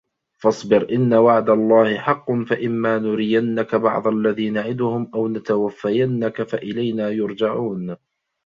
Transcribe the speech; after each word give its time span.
فَاصبِر 0.41 0.87
إِنَّ 0.91 1.13
وَعدَ 1.13 1.49
اللَّهِ 1.49 1.97
حَقٌّ 1.97 2.31
فَإِمّا 2.31 2.97
نُرِيَنَّكَ 2.99 3.75
بَعضَ 3.75 4.07
الَّذي 4.07 4.49
نَعِدُهُم 4.49 5.11
أَو 5.15 5.27
نَتَوَفَّيَنَّكَ 5.27 6.41
فَإِلَينا 6.43 7.09
يُرجَعونَ 7.09 7.95